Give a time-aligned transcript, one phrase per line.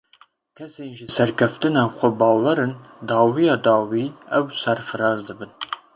[0.55, 2.73] Kesên ji serkeftina xwe bawer in,
[3.07, 4.05] dawiya dawî
[4.37, 5.51] ew serfiraz dibin.